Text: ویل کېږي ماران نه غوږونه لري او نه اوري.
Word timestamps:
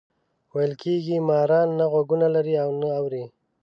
ویل 0.53 0.73
کېږي 0.81 1.15
ماران 1.29 1.67
نه 1.79 1.85
غوږونه 1.91 2.27
لري 2.35 2.55
او 2.63 2.69
نه 2.81 2.87
اوري. 2.99 3.23